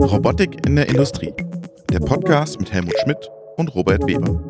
[0.00, 1.34] Robotik in der Industrie.
[1.92, 4.40] Der Podcast mit Helmut Schmidt und Robert Weber.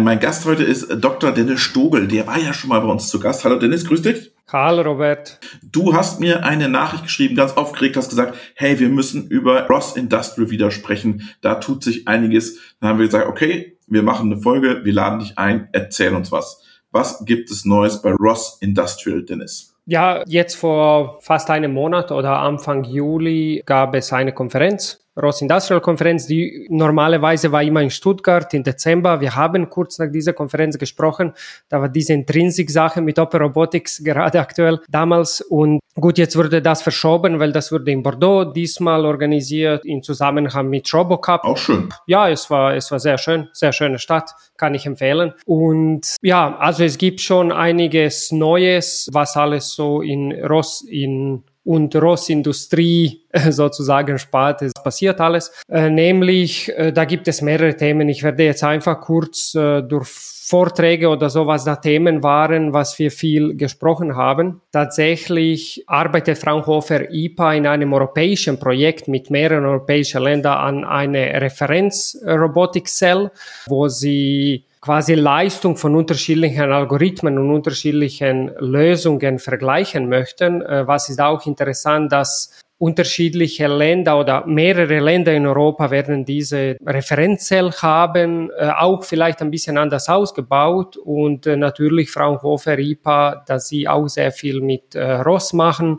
[0.00, 1.32] Mein Gast heute ist Dr.
[1.32, 2.08] Dennis Stogel.
[2.08, 3.44] Der war ja schon mal bei uns zu Gast.
[3.44, 4.32] Hallo Dennis, grüß dich.
[4.50, 5.38] Hallo Robert.
[5.62, 9.96] Du hast mir eine Nachricht geschrieben, ganz aufgeregt, hast gesagt, hey, wir müssen über Ross
[9.96, 11.28] Industrial wieder sprechen.
[11.42, 12.58] Da tut sich einiges.
[12.80, 16.32] Dann haben wir gesagt, okay, wir machen eine Folge, wir laden dich ein, erzähl uns
[16.32, 16.62] was.
[16.90, 19.74] Was gibt es Neues bei Ross Industrial, Dennis?
[19.90, 25.80] Ja, jetzt vor fast einem Monat oder Anfang Juli gab es eine Konferenz Ross Industrial
[25.80, 29.20] Konferenz, die normalerweise war immer in Stuttgart im Dezember.
[29.20, 31.32] Wir haben kurz nach dieser Konferenz gesprochen.
[31.68, 35.40] Da war diese Intrinsic-Sache mit Open Robotics gerade aktuell damals.
[35.40, 40.68] Und gut, jetzt wurde das verschoben, weil das wurde in Bordeaux diesmal organisiert in Zusammenhang
[40.68, 41.44] mit Robocup.
[41.44, 41.88] Auch schön.
[42.06, 45.34] Ja, es war, es war sehr schön, sehr schöne Stadt, kann ich empfehlen.
[45.44, 51.94] Und ja, also es gibt schon einiges Neues, was alles so in Ross in und
[51.94, 54.62] Rossindustrie sozusagen spart.
[54.62, 55.52] Es passiert alles.
[55.70, 58.08] Äh, nämlich, äh, da gibt es mehrere Themen.
[58.08, 63.10] Ich werde jetzt einfach kurz äh, durch Vorträge oder sowas da Themen waren, was wir
[63.10, 64.62] viel gesprochen haben.
[64.72, 73.30] Tatsächlich arbeitet Fraunhofer IPA in einem europäischen Projekt mit mehreren europäischen Ländern an eine Referenz-Robotik-Cell,
[73.66, 80.62] wo sie quasi Leistung von unterschiedlichen Algorithmen und unterschiedlichen Lösungen vergleichen möchten.
[80.62, 86.76] Äh, was ist auch interessant, dass unterschiedliche Länder oder mehrere Länder in Europa werden diese
[86.86, 93.68] Referenzzell haben, äh, auch vielleicht ein bisschen anders ausgebaut und äh, natürlich Fraunhofer IPA, dass
[93.68, 95.98] sie auch sehr viel mit äh, Ross machen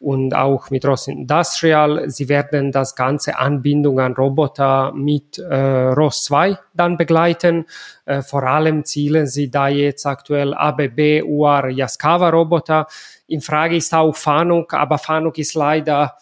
[0.00, 2.08] und auch mit Ross Industrial.
[2.08, 7.66] Sie werden das ganze Anbindung an Roboter mit äh, Ross 2 dann begleiten.
[8.06, 12.86] Äh, vor allem zielen sie da jetzt aktuell ABB, UAR, Yaskawa Roboter
[13.26, 16.16] in Frage ist auch Fahnuk, aber Fahnuk ist leider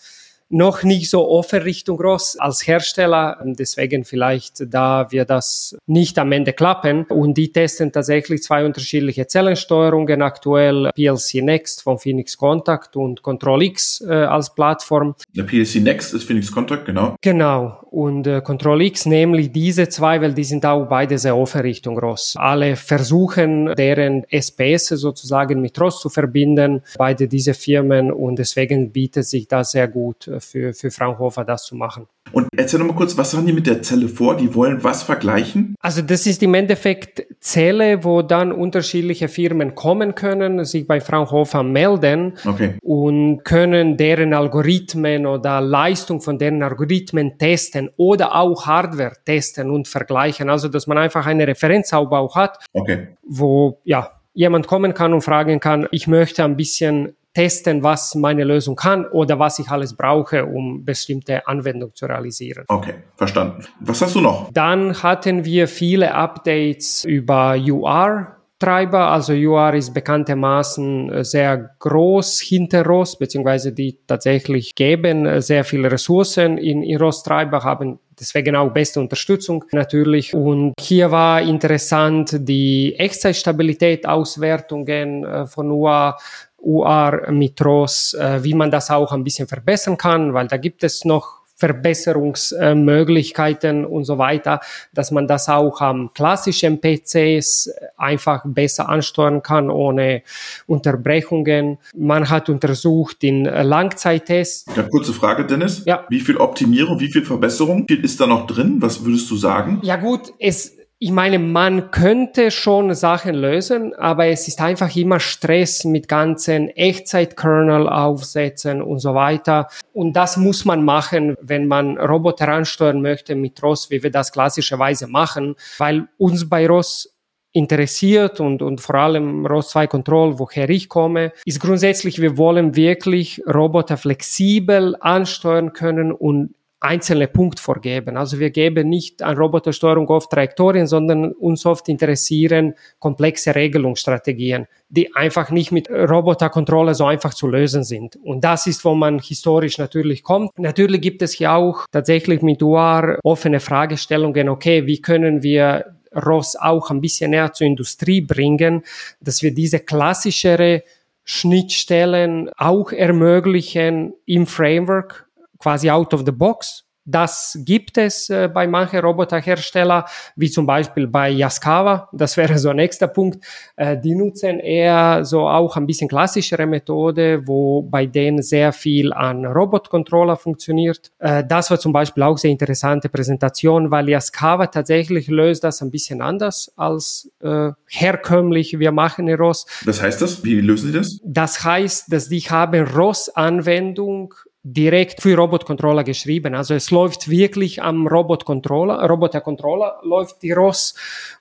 [0.53, 3.39] noch nicht so offen Richtung Ross als Hersteller.
[3.45, 7.05] Deswegen vielleicht, da wir das nicht am Ende klappen.
[7.05, 10.91] Und die testen tatsächlich zwei unterschiedliche Zellensteuerungen aktuell.
[10.95, 15.15] PLC Next von Phoenix Contact und Control X äh, als Plattform.
[15.35, 17.17] Der PLC Next ist Phoenix Contact, genau.
[17.21, 17.79] Genau.
[17.91, 21.99] Und äh, Control X, nämlich diese zwei, weil die sind auch beide sehr offen Richtung
[21.99, 22.35] Ross.
[22.37, 28.13] Alle versuchen, deren SPS sozusagen mit Ross zu verbinden, beide diese Firmen.
[28.13, 32.07] Und deswegen bietet sich das sehr gut äh, für, für Fraunhofer, das zu machen.
[32.33, 34.37] Und erzähl noch mal kurz, was haben die mit der Zelle vor?
[34.37, 35.75] Die wollen was vergleichen?
[35.81, 41.63] Also das ist im Endeffekt Zelle, wo dann unterschiedliche Firmen kommen können, sich bei Fraunhofer
[41.63, 42.77] melden okay.
[42.83, 49.89] und können deren Algorithmen oder Leistung von deren Algorithmen testen oder auch Hardware testen und
[49.89, 50.49] vergleichen.
[50.49, 53.09] Also dass man einfach eine Referenzaufbau hat, okay.
[53.23, 58.45] wo ja jemand kommen kann und fragen kann, ich möchte ein bisschen testen, was meine
[58.45, 62.65] Lösung kann oder was ich alles brauche, um bestimmte Anwendungen zu realisieren.
[62.69, 63.65] Okay, verstanden.
[63.81, 64.51] Was hast du noch?
[64.53, 68.37] Dann hatten wir viele Updates über UR.
[68.59, 75.91] Treiber, also UR ist bekanntermaßen sehr groß hinter ROS, beziehungsweise die tatsächlich geben sehr viele
[75.91, 80.35] Ressourcen in, in ROS-Treiber, haben deswegen auch beste Unterstützung natürlich.
[80.35, 86.17] Und hier war interessant die Echtzeitstabilität, Auswertungen äh, von UR
[86.65, 90.85] UR mit ROS, äh, wie man das auch ein bisschen verbessern kann, weil da gibt
[90.85, 94.59] es noch Verbesserungsmöglichkeiten und so weiter,
[94.93, 100.23] dass man das auch am klassischen PCs einfach besser ansteuern kann ohne
[100.67, 101.79] Unterbrechungen.
[101.95, 104.67] Man hat untersucht in Langzeittests.
[104.77, 105.85] Ja, kurze Frage, Dennis.
[105.85, 106.05] Ja.
[106.09, 108.79] Wie viel Optimierung, wie viel Verbesserung viel ist da noch drin?
[108.81, 109.79] Was würdest du sagen?
[109.85, 115.19] Ja gut, es ich meine, man könnte schon Sachen lösen, aber es ist einfach immer
[115.19, 119.67] Stress mit ganzen Echtzeit-Kernel aufsetzen und so weiter.
[119.93, 124.31] Und das muss man machen, wenn man Roboter ansteuern möchte mit ROS, wie wir das
[124.31, 127.13] klassischerweise machen, weil uns bei ROS
[127.51, 132.77] interessiert und, und vor allem ROS 2 Control, woher ich komme, ist grundsätzlich, wir wollen
[132.77, 138.17] wirklich Roboter flexibel ansteuern können und einzelne Punkt vorgeben.
[138.17, 145.15] Also wir geben nicht an Robotersteuerung oft Trajektorien, sondern uns oft interessieren komplexe Regelungsstrategien, die
[145.15, 148.17] einfach nicht mit Roboterkontrolle so einfach zu lösen sind.
[148.17, 150.59] Und das ist, wo man historisch natürlich kommt.
[150.59, 156.57] Natürlich gibt es hier auch tatsächlich mit UAR offene Fragestellungen, okay, wie können wir ROS
[156.57, 158.83] auch ein bisschen näher zur Industrie bringen,
[159.21, 160.83] dass wir diese klassischere
[161.25, 165.29] Schnittstellen auch ermöglichen im Framework
[165.63, 170.07] quasi out of the box das gibt es äh, bei manchen Roboterhersteller,
[170.37, 172.09] wie zum Beispiel bei Yaskawa.
[172.13, 173.45] Das wäre so ein nächster Punkt.
[173.77, 179.13] Äh, die nutzen eher so auch ein bisschen klassischere Methode, wo bei denen sehr viel
[179.13, 181.11] an Robotcontroller funktioniert.
[181.19, 185.91] Äh, das war zum Beispiel auch sehr interessante Präsentation, weil Yaskawa tatsächlich löst das ein
[185.91, 189.67] bisschen anders als äh, herkömmlich wir machen in ROS.
[189.85, 190.45] Was heißt das?
[190.45, 191.19] Wie lösen Sie das?
[191.25, 196.55] Das heißt, dass die haben ROS-Anwendung direkt für Robotcontroller geschrieben.
[196.55, 200.95] Also es läuft wirklich am Robotcontroller, Robotercontroller läuft die ROS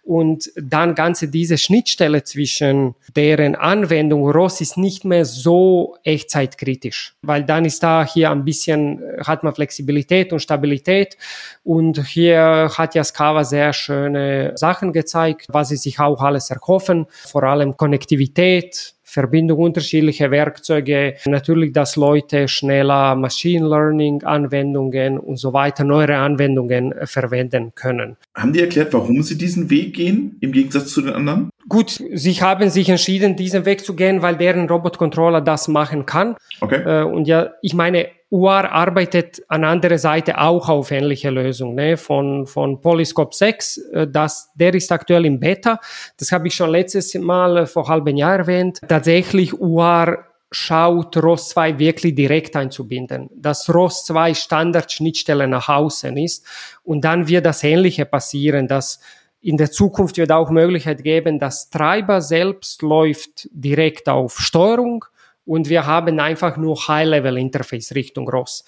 [0.04, 7.44] und dann ganze diese Schnittstelle zwischen deren Anwendung ROS ist nicht mehr so echtzeitkritisch, weil
[7.44, 11.16] dann ist da hier ein bisschen, hat man Flexibilität und Stabilität
[11.64, 17.06] und hier hat ja Scava sehr schöne Sachen gezeigt, was sie sich auch alles erhoffen,
[17.12, 25.52] vor allem Konnektivität, Verbindung unterschiedlicher Werkzeuge, natürlich, dass Leute schneller Machine Learning Anwendungen und so
[25.52, 28.16] weiter, neuere Anwendungen verwenden können.
[28.36, 31.50] Haben die erklärt, warum sie diesen Weg gehen, im Gegensatz zu den anderen?
[31.68, 36.38] Gut, sie haben sich entschieden, diesen Weg zu gehen, weil deren Robotcontroller das machen kann.
[36.62, 36.82] Okay.
[36.86, 41.98] Äh, und ja, ich meine, UAR arbeitet an anderer Seite auch auf ähnliche Lösungen ne?
[41.98, 43.78] von, von Polyscope 6.
[43.78, 45.80] Äh, das, der ist aktuell im Beta.
[46.18, 48.80] Das habe ich schon letztes Mal äh, vor halben Jahr erwähnt.
[48.88, 56.46] Tatsächlich UAR schaut ROS 2 wirklich direkt einzubinden, dass ROS 2 Standardschnittstelle nach außen ist
[56.84, 59.00] und dann wird das Ähnliche passieren, dass
[59.40, 65.06] in der Zukunft wird auch Möglichkeit geben, dass Treiber selbst läuft direkt auf Steuerung
[65.46, 68.64] und wir haben einfach nur High-Level-Interface Richtung ROS.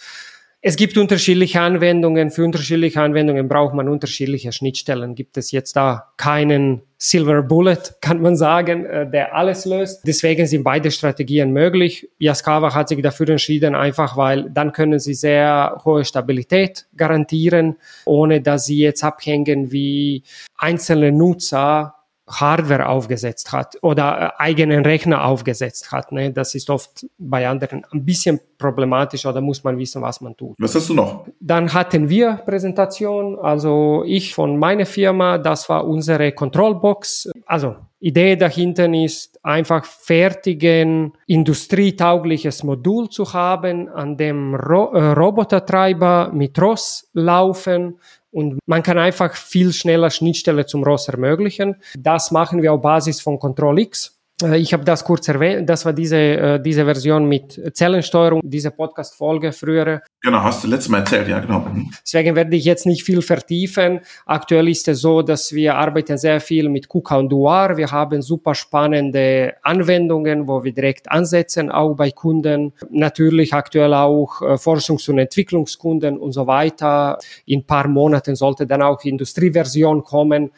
[0.66, 2.32] Es gibt unterschiedliche Anwendungen.
[2.32, 5.14] Für unterschiedliche Anwendungen braucht man unterschiedliche Schnittstellen.
[5.14, 10.08] Gibt es jetzt da keinen Silver Bullet, kann man sagen, äh, der alles löst.
[10.08, 12.10] Deswegen sind beide Strategien möglich.
[12.18, 17.76] Yaskawa hat sich dafür entschieden, einfach weil dann können sie sehr hohe Stabilität garantieren,
[18.06, 20.24] ohne dass sie jetzt abhängen wie
[20.56, 21.96] einzelne Nutzer
[22.28, 26.12] Hardware aufgesetzt hat oder äh, eigenen Rechner aufgesetzt hat.
[26.12, 26.32] Ne?
[26.32, 30.56] Das ist oft bei anderen ein bisschen problematisch oder muss man wissen, was man tut.
[30.58, 31.28] Was hast du noch?
[31.40, 37.30] Dann hatten wir Präsentation, also ich von meiner Firma, das war unsere Controlbox.
[37.46, 46.30] Also Idee dahinter ist einfach fertigen, industrietaugliches Modul zu haben, an dem Ro äh, Robotertreiber
[46.34, 47.98] mit ROS laufen
[48.32, 51.78] und man kann einfach viel schneller Schnittstelle zum ROS ermöglichen.
[51.98, 54.20] Das machen wir auf Basis von Control X.
[54.42, 58.72] Äh, ich habe das kurz erwähnt, das war diese, äh, diese Version mit Zellensteuerung, diese
[58.72, 60.02] Podcast-Folge frühere.
[60.22, 61.68] Genau, hast du letztes Mal erzählt, ja, genau.
[62.02, 64.00] Deswegen werde ich jetzt nicht viel vertiefen.
[64.26, 67.78] Aktuell ist es so, dass wir arbeiten sehr viel mit KUKA und Duar.
[67.78, 72.74] Wir haben super spannende Anwendungen, wo wir direkt ansetzen, auch bei Kunden.
[72.90, 77.18] Natürlich aktuell auch äh, Forschungs- und Entwicklungskunden und so weiter.
[77.46, 80.52] In ein paar Monaten sollte dann auch Industrieversion kommen.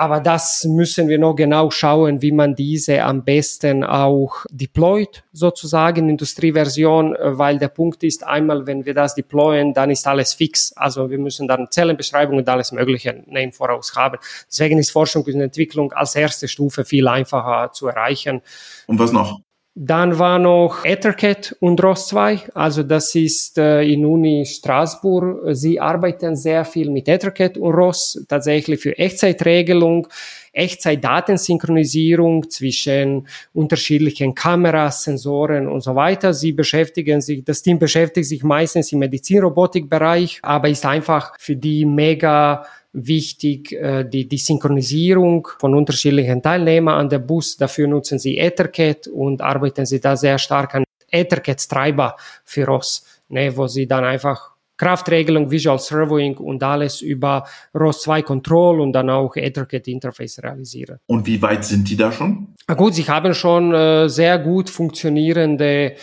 [0.00, 6.08] Aber das müssen wir noch genau schauen, wie man diese am besten auch deployt, sozusagen,
[6.08, 10.72] Industrieversion, weil der Punkt ist, einmal, wenn wir das deployen, dann ist alles fix.
[10.74, 14.16] Also wir müssen dann Zellenbeschreibung und alles Mögliche im Voraus haben.
[14.48, 18.40] Deswegen ist Forschung und Entwicklung als erste Stufe viel einfacher zu erreichen.
[18.86, 19.40] Und was noch?
[19.82, 25.56] Dann war noch Ethercat und ROS 2, also das ist äh, in Uni Straßburg.
[25.56, 30.06] Sie arbeiten sehr viel mit Ethercat und ROS, tatsächlich für Echtzeitregelung,
[30.52, 36.34] Echtzeitdatensynchronisierung zwischen unterschiedlichen Kameras, Sensoren und so weiter.
[36.34, 41.86] Sie beschäftigen sich, das Team beschäftigt sich meistens im Medizinrobotikbereich, aber ist einfach für die
[41.86, 47.56] mega wichtig äh, die, die Synchronisierung von unterschiedlichen Teilnehmern an der Bus.
[47.56, 53.56] Dafür nutzen sie Ethercat und arbeiten sie da sehr stark an Ethercat-Treiber für ROS, ne,
[53.56, 59.10] wo sie dann einfach Kraftregelung, Visual Servoing und alles über ROS 2 Control und dann
[59.10, 60.98] auch Ethercat Interface realisieren.
[61.06, 62.54] Und wie weit sind die da schon?
[62.66, 65.96] Na gut, sie haben schon äh, sehr gut funktionierende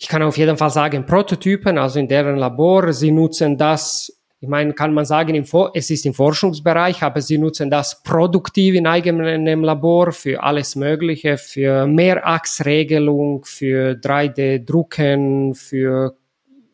[0.00, 2.92] ich kann auf jeden Fall sagen, Prototypen, also in deren Labor.
[2.92, 7.70] Sie nutzen das ich meine, kann man sagen, es ist im Forschungsbereich, aber sie nutzen
[7.70, 16.14] das produktiv in eigenem Labor für alles Mögliche, für Mehrachsregelung, für 3D-Drucken, für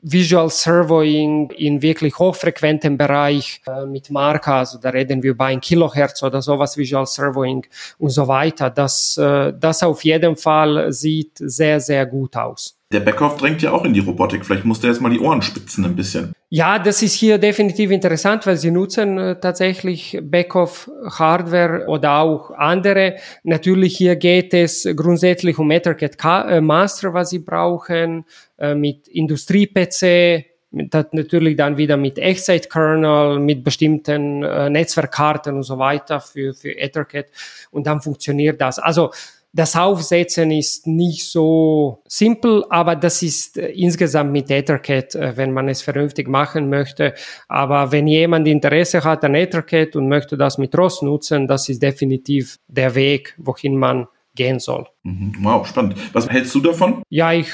[0.07, 5.63] Visual Servoing in wirklich hochfrequentem Bereich äh, mit Marker, also da reden wir über ein
[5.63, 7.67] Kilohertz oder sowas, Visual Servoing
[7.99, 8.69] und so weiter.
[8.69, 12.79] Das, äh, das auf jeden Fall sieht sehr, sehr gut aus.
[12.93, 14.45] Der Beckhoff drängt ja auch in die Robotik.
[14.45, 16.33] Vielleicht muss der jetzt mal die Ohren spitzen ein bisschen.
[16.51, 22.53] Ja, das ist hier definitiv interessant, weil sie nutzen äh, tatsächlich Beckhoff Hardware oder auch
[22.53, 23.17] andere.
[23.43, 26.17] Natürlich hier geht es grundsätzlich um Ethercat
[26.49, 28.25] äh, Master, was sie brauchen,
[28.59, 36.53] äh, mit Industrie-PC, natürlich dann wieder mit Echtzeit-Kernel, mit bestimmten Netzwerkkarten und so weiter für,
[36.53, 37.27] für Ethercat
[37.71, 38.81] und dann funktioniert das.
[38.81, 39.11] Also
[39.55, 45.53] das Aufsetzen ist nicht so simpel, aber das ist äh, insgesamt mit Ethercat, äh, wenn
[45.53, 47.15] man es vernünftig machen möchte.
[47.49, 51.81] Aber wenn jemand Interesse hat an Ethercat und möchte das mit ROS nutzen, das ist
[51.83, 54.89] definitiv der Weg, wohin man gehen soll.
[55.05, 55.37] Mhm.
[55.41, 55.95] Wow, spannend.
[56.13, 57.03] Was hältst du davon?
[57.09, 57.49] Ja, ich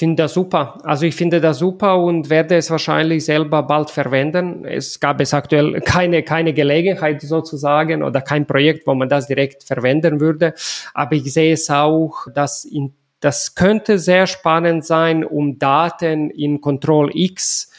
[0.00, 0.78] finde das super.
[0.82, 4.64] Also ich finde das super und werde es wahrscheinlich selber bald verwenden.
[4.64, 9.62] Es gab es aktuell keine, keine Gelegenheit sozusagen oder kein Projekt, wo man das direkt
[9.62, 10.54] verwenden würde.
[10.92, 16.60] Aber ich sehe es auch, dass in, das könnte sehr spannend sein, um Daten in
[16.60, 17.70] Control X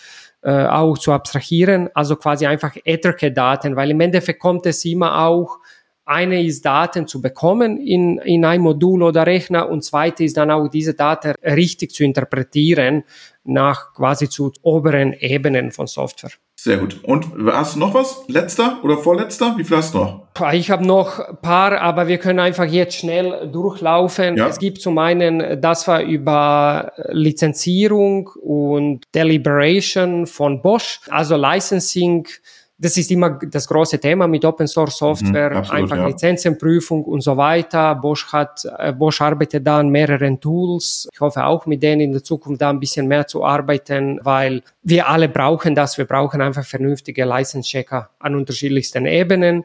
[0.44, 5.58] äh, auch zu abstrahieren, also quasi einfach Ethercat-Daten, weil im Endeffekt kommt es immer auch
[6.12, 10.52] eine ist Daten zu bekommen in, in ein Modul oder Rechner und zweite ist dann
[10.52, 13.04] auch diese Daten richtig zu interpretieren
[13.44, 16.32] nach quasi zu oberen Ebenen von Software.
[16.56, 17.00] Sehr gut.
[17.04, 18.24] Und hast du noch was?
[18.28, 19.56] Letzter oder vorletzter?
[19.58, 20.28] Wie viel hast du noch?
[20.54, 24.38] Ich habe noch ein paar, aber wir können einfach jetzt schnell durchlaufen.
[24.38, 24.48] Ja.
[24.48, 32.28] Es gibt zum einen, das war über Lizenzierung und Deliberation von Bosch, also Licensing
[32.82, 36.08] das ist immer das große Thema mit Open Source Software, mhm, absolut, einfach ja.
[36.08, 37.94] Lizenzenprüfung und so weiter.
[37.94, 41.08] Bosch hat, äh, Bosch arbeitet da an mehreren Tools.
[41.14, 44.64] Ich hoffe auch mit denen in der Zukunft da ein bisschen mehr zu arbeiten, weil
[44.82, 46.00] wir alle brauchen das.
[46.00, 49.64] Wir brauchen einfach vernünftige License-Checker an unterschiedlichsten Ebenen.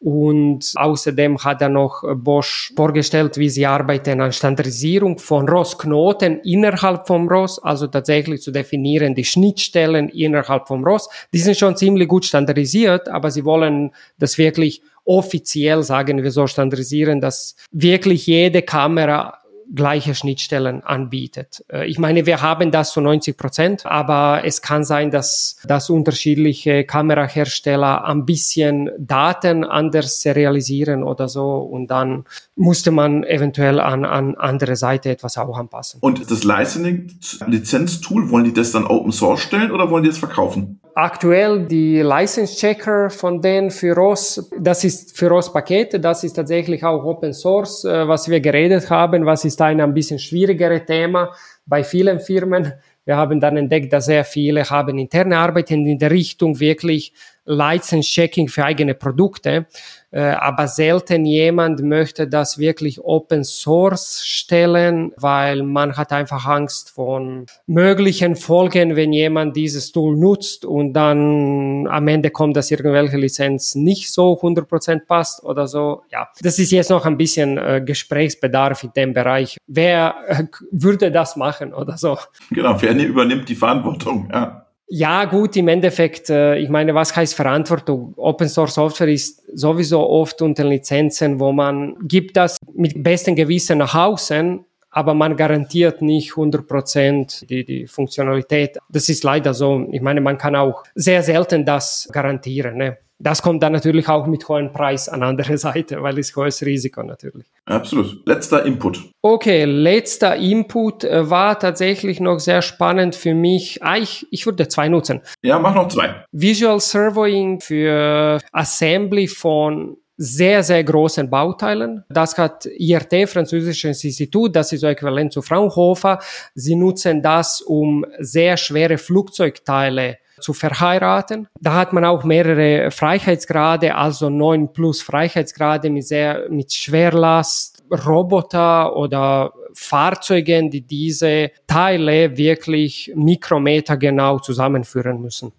[0.00, 7.08] Und außerdem hat er noch Bosch vorgestellt, wie sie arbeiten an Standardisierung von ROS-Knoten innerhalb
[7.08, 11.08] vom ROS, also tatsächlich zu definieren die Schnittstellen innerhalb vom ROS.
[11.32, 16.46] Die sind schon ziemlich gut standardisiert, aber sie wollen das wirklich offiziell, sagen wir so,
[16.46, 19.37] standardisieren, dass wirklich jede Kamera
[19.74, 21.64] gleiche Schnittstellen anbietet.
[21.70, 25.90] Äh, ich meine, wir haben das zu 90 Prozent, aber es kann sein, dass, dass
[25.90, 32.24] unterschiedliche Kamerahersteller ein bisschen Daten anders serialisieren oder so und dann
[32.56, 36.00] musste man eventuell an, an andere Seite etwas auch anpassen.
[36.00, 40.80] Und das Licensing-Lizenztool, wollen die das dann Open Source stellen oder wollen die das verkaufen?
[41.00, 46.32] Aktuell die License Checker von denen für ROS, das ist für ROS Pakete, das ist
[46.32, 50.84] tatsächlich auch Open Source, äh, was wir geredet haben, was ist ein ein bisschen schwierigere
[50.84, 51.32] Thema
[51.66, 52.72] bei vielen Firmen.
[53.04, 57.12] Wir haben dann entdeckt, dass sehr viele haben interne Arbeiten in der Richtung wirklich
[57.48, 59.66] License Checking für eigene Produkte.
[60.10, 66.90] Äh, aber selten jemand möchte das wirklich Open Source stellen, weil man hat einfach Angst
[66.90, 73.18] von möglichen Folgen, wenn jemand dieses Tool nutzt und dann am Ende kommt, dass irgendwelche
[73.18, 76.02] Lizenz nicht so 100% passt oder so.
[76.10, 79.58] Ja, das ist jetzt noch ein bisschen äh, Gesprächsbedarf in dem Bereich.
[79.66, 82.16] Wer äh, würde das machen oder so?
[82.50, 84.30] Genau, wer übernimmt die Verantwortung?
[84.32, 84.67] Ja.
[84.90, 88.14] Ja, gut, im Endeffekt, äh, ich meine, was heißt Verantwortung?
[88.16, 93.78] Open Source Software ist sowieso oft unter Lizenzen, wo man gibt das mit bestem Gewissen
[93.78, 98.78] nach außen, aber man garantiert nicht 100% die, die Funktionalität.
[98.88, 99.86] Das ist leider so.
[99.92, 102.76] Ich meine, man kann auch sehr selten das garantieren.
[102.76, 102.98] Ne?
[103.20, 107.02] Das kommt dann natürlich auch mit hohem Preis an andere Seite, weil es hohes Risiko
[107.02, 107.46] natürlich.
[107.66, 108.26] Absolut.
[108.26, 109.10] Letzter Input.
[109.22, 113.82] Okay, letzter Input äh, war tatsächlich noch sehr spannend für mich.
[113.82, 115.20] Ah, ich, ich würde zwei nutzen.
[115.42, 116.24] Ja, mach noch zwei.
[116.30, 122.04] Visual Servoing für Assembly von sehr, sehr großen Bauteilen.
[122.10, 126.18] Das hat IRT, Französisches Institut, das ist so äquivalent zu Fraunhofer.
[126.54, 131.48] Sie nutzen das, um sehr schwere Flugzeugteile zu verheiraten.
[131.60, 138.96] Da hat man auch mehrere Freiheitsgrade, also neun plus Freiheitsgrade mit sehr, mit Schwerlast, Roboter
[138.96, 145.52] oder Fahrzeugen, die diese Teile wirklich Mikrometer genau zusammenführen müssen.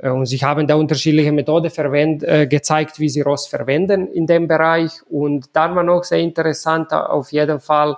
[0.00, 4.26] Äh, und sie haben da unterschiedliche Methoden verwend, äh, gezeigt, wie sie ROS verwenden in
[4.26, 4.92] dem Bereich.
[5.08, 7.96] Und dann war noch sehr interessant, auf jeden Fall,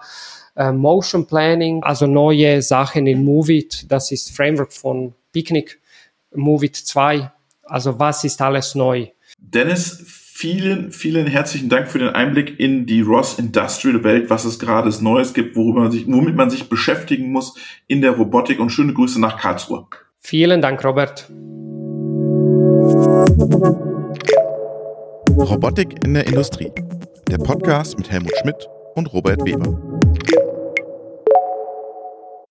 [0.57, 3.91] äh, Motion Planning, also neue Sachen in Movit.
[3.91, 5.81] Das ist Framework von Picnic
[6.35, 7.31] Movit 2.
[7.65, 9.07] Also was ist alles neu?
[9.39, 14.59] Dennis, vielen, vielen herzlichen Dank für den Einblick in die Ross Industrial Welt, was es
[14.59, 17.55] gerade Neues gibt, worüber man sich, womit man sich beschäftigen muss
[17.87, 19.87] in der Robotik und schöne Grüße nach Karlsruhe.
[20.19, 21.31] Vielen Dank, Robert.
[25.37, 26.71] Robotik in der Industrie.
[27.29, 29.92] Der Podcast mit Helmut Schmidt und Robert Weber.